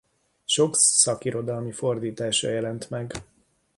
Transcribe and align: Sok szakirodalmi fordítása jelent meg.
Sok 0.45 0.75
szakirodalmi 0.75 1.71
fordítása 1.71 2.49
jelent 2.49 2.89
meg. 2.89 3.13